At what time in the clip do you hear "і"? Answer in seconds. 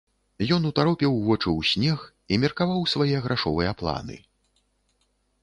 2.33-2.39